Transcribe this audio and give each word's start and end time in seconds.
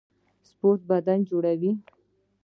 سپورټ 0.47 0.79
بدن 0.89 1.19
جوړوي 1.29 1.71